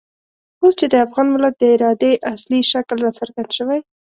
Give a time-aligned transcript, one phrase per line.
[0.61, 3.79] اوس چې د افغان ملت د ارادې اصلي شکل را څرګند شوی.